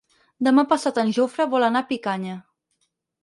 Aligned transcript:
Demà 0.45 0.63
passat 0.71 0.97
en 1.01 1.11
Jofre 1.17 1.45
vol 1.53 1.67
anar 1.67 1.83
a 1.85 1.89
Picanya. 1.91 2.39